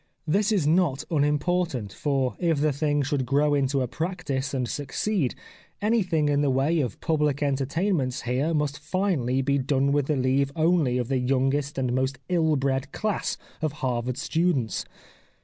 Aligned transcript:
This 0.25 0.51
is 0.51 0.65
not 0.65 1.03
unimportant, 1.11 1.93
for 1.93 2.33
if 2.39 2.59
the 2.59 2.73
thing 2.73 3.03
should 3.03 3.23
grow 3.23 3.53
into 3.53 3.81
a 3.83 3.87
practice 3.87 4.51
and 4.51 4.67
succeed, 4.67 5.35
anything 5.79 6.27
in 6.27 6.41
the 6.41 6.49
way 6.49 6.79
of 6.79 6.99
public 7.01 7.43
enter 7.43 7.67
tainments 7.67 8.23
here 8.23 8.51
must 8.51 8.79
finally 8.79 9.43
be 9.43 9.59
done 9.59 9.91
with 9.91 10.07
the 10.07 10.15
leave 10.15 10.51
only 10.55 10.97
of 10.97 11.07
the 11.07 11.19
youngest 11.19 11.77
and 11.77 11.93
most 11.93 12.17
ill 12.29 12.55
bred 12.55 12.91
class 12.91 13.37
of 13.61 13.73
Harvard 13.73 14.17
students. 14.17 14.85